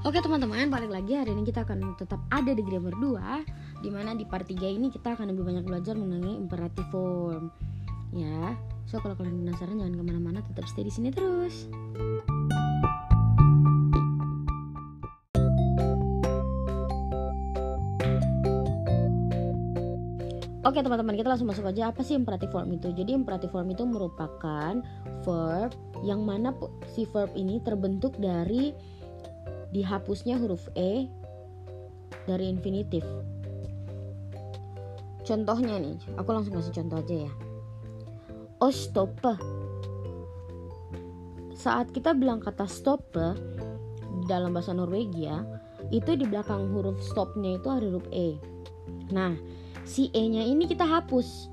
[0.00, 1.12] Oke teman-teman, balik lagi.
[1.12, 4.88] Hari ini kita akan tetap ada di grammar 2 Di mana di part 3 ini
[4.88, 7.52] kita akan lebih banyak belajar mengenai imperative form.
[8.08, 8.56] Ya,
[8.88, 11.68] so kalau kalian penasaran jangan ke mana-mana tetap stay di sini terus.
[20.64, 21.92] Oke teman-teman kita langsung masuk aja.
[21.92, 22.88] Apa sih imperative form itu?
[22.96, 24.80] Jadi imperative form itu merupakan
[25.28, 26.56] verb yang mana
[26.88, 28.72] si verb ini terbentuk dari
[29.70, 31.06] dihapusnya huruf e
[32.26, 33.02] dari infinitif.
[35.26, 37.32] Contohnya nih, aku langsung kasih contoh aja ya.
[38.70, 39.34] Stoppe.
[41.56, 43.36] Saat kita bilang kata stoppe
[44.28, 45.42] dalam bahasa Norwegia,
[45.90, 48.36] itu di belakang huruf stopnya itu ada huruf e.
[49.10, 49.34] Nah,
[49.82, 51.50] si e-nya ini kita hapus.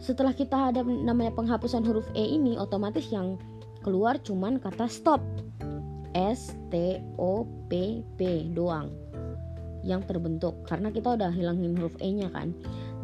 [0.00, 3.36] Setelah kita ada namanya penghapusan huruf e ini, otomatis yang
[3.84, 5.20] keluar cuman kata stop.
[6.16, 8.90] S T O P P doang
[9.86, 10.60] yang terbentuk.
[10.66, 12.52] Karena kita udah hilangin huruf E nya kan.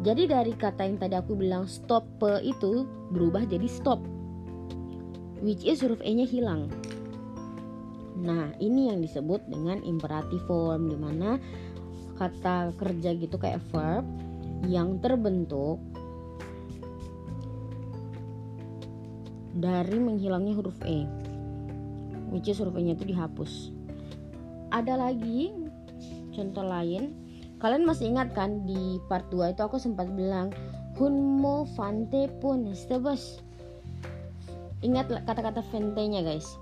[0.05, 2.05] Jadi dari kata yang tadi aku bilang stop
[2.45, 4.03] itu berubah jadi stop.
[5.41, 6.69] Which is huruf E nya hilang.
[8.17, 11.37] Nah ini yang disebut dengan imperative form di mana
[12.17, 14.01] kata kerja gitu kayak verb
[14.65, 15.77] yang terbentuk
[19.53, 21.05] dari menghilangnya huruf E
[22.29, 23.71] which is surveinya itu dihapus.
[24.71, 25.53] Ada lagi
[26.35, 27.15] contoh lain.
[27.57, 30.53] Kalian masih ingat kan di part 2 itu aku sempat bilang
[31.01, 33.41] hunmo fante pun stebos
[34.85, 36.57] ingat kata-kata fente nya guys.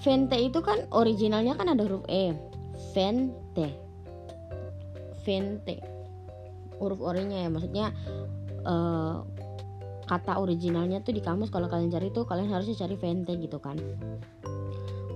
[0.00, 2.34] Fente itu kan originalnya kan ada huruf e.
[2.96, 3.68] Fente.
[5.22, 5.78] Fente.
[6.80, 7.92] Huruf orinya ya maksudnya
[8.64, 9.22] uh,
[10.08, 11.52] kata originalnya tuh di kamus.
[11.52, 13.78] Kalau kalian cari tuh kalian harusnya cari fente gitu kan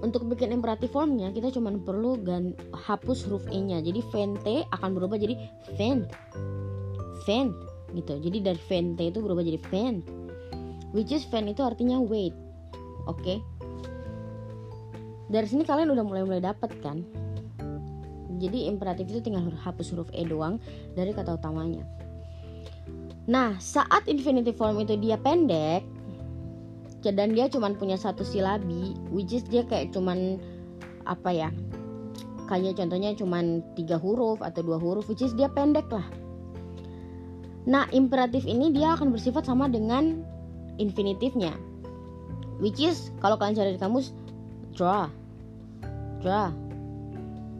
[0.05, 4.91] untuk bikin imperatif formnya kita cuma perlu gan hapus huruf e nya jadi vente akan
[4.93, 5.35] berubah jadi
[5.81, 6.13] vent
[7.25, 7.57] vent
[7.97, 8.21] gitu.
[8.21, 10.05] Jadi dari vente itu berubah jadi vent
[10.93, 12.37] which is vent itu artinya wait
[13.09, 13.17] oke?
[13.25, 13.41] Okay?
[15.25, 17.01] dari sini kalian udah mulai-mulai dapat kan?
[18.39, 20.61] Jadi imperatif itu tinggal hapus huruf e doang
[20.93, 21.83] dari kata utamanya.
[23.25, 25.94] Nah saat infinitive form itu dia pendek
[27.13, 30.41] dan dia cuman punya satu silabi which is dia kayak cuman
[31.05, 31.49] apa ya
[32.49, 36.07] kayak contohnya cuman tiga huruf atau dua huruf which is dia pendek lah
[37.65, 40.25] nah imperatif ini dia akan bersifat sama dengan
[40.81, 41.53] infinitifnya
[42.61, 44.13] which is kalau kalian cari di kamus
[44.77, 45.09] draw
[46.21, 46.53] draw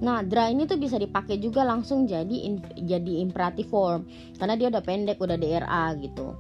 [0.05, 4.05] Nah, draw ini tuh bisa dipakai juga langsung jadi in, jadi imperatif form
[4.37, 6.35] karena dia udah pendek, udah DRA gitu.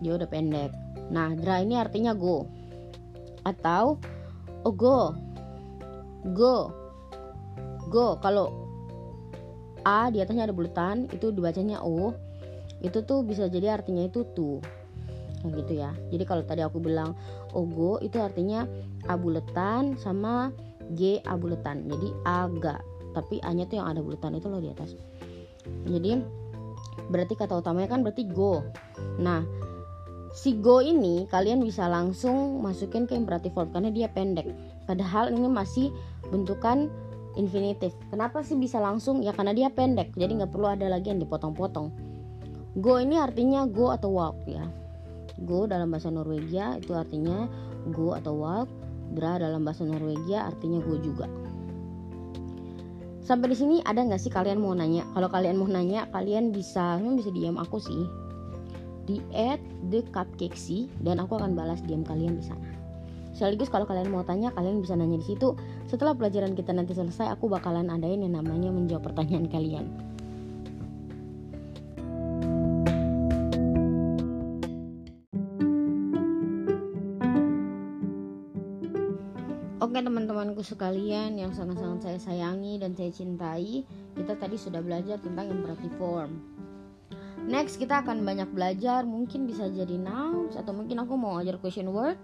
[0.00, 0.72] Dia udah pendek.
[1.12, 2.48] Nah, dra ini artinya go
[3.42, 3.98] atau
[4.62, 5.12] oh go.
[6.32, 6.70] Go.
[7.90, 8.16] Go.
[8.22, 8.54] Kalau
[9.82, 12.14] A di atasnya ada bulatan, itu dibacanya O.
[12.82, 14.62] Itu tuh bisa jadi artinya itu tu.
[15.42, 15.90] Kayak gitu ya.
[16.14, 17.18] Jadi kalau tadi aku bilang
[17.50, 18.62] ogo itu artinya
[19.10, 20.54] A buletan sama
[20.94, 21.90] G A buletan.
[21.90, 22.78] Jadi aga.
[23.12, 24.94] Tapi A-nya tuh yang ada bulatan itu loh di atas.
[25.84, 26.22] Jadi
[27.10, 28.62] berarti kata utamanya kan berarti go.
[29.18, 29.42] Nah,
[30.32, 34.48] si go ini kalian bisa langsung masukin ke imperatif verb karena dia pendek.
[34.88, 35.92] Padahal ini masih
[36.32, 36.88] bentukan
[37.36, 37.92] infinitif.
[38.08, 39.20] Kenapa sih bisa langsung?
[39.20, 40.16] Ya karena dia pendek.
[40.16, 41.92] Jadi nggak perlu ada lagi yang dipotong-potong.
[42.80, 44.64] Go ini artinya go atau walk ya.
[45.44, 47.44] Go dalam bahasa Norwegia itu artinya
[47.92, 48.68] go atau walk.
[49.12, 51.28] Dra dalam bahasa Norwegia artinya go juga.
[53.20, 55.04] Sampai di sini ada nggak sih kalian mau nanya?
[55.12, 58.22] Kalau kalian mau nanya kalian bisa bisa diam aku sih
[59.06, 59.58] di at
[59.90, 62.68] the cupcakesy dan aku akan balas diam kalian di sana.
[63.32, 65.56] Sekaligus kalau kalian mau tanya, kalian bisa nanya di situ.
[65.88, 69.88] Setelah pelajaran kita nanti selesai, aku bakalan adain yang namanya menjawab pertanyaan kalian.
[79.82, 83.84] Oke teman-temanku sekalian yang sangat-sangat saya sayangi dan saya cintai
[84.16, 86.32] Kita tadi sudah belajar tentang imperative form
[87.42, 91.90] Next kita akan banyak belajar, mungkin bisa jadi nouns atau mungkin aku mau ajar question
[91.90, 92.14] word.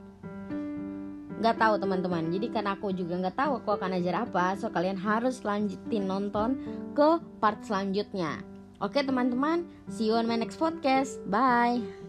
[1.38, 2.34] Gak tahu teman-teman.
[2.34, 6.58] Jadi kan aku juga gak tahu aku akan ajar apa, so kalian harus lanjutin nonton
[6.94, 8.42] ke part selanjutnya.
[8.78, 11.18] Oke teman-teman, see you on my next podcast.
[11.26, 12.07] Bye.